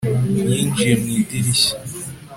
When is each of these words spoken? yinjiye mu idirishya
yinjiye 0.51 0.93
mu 1.01 1.07
idirishya 1.21 1.75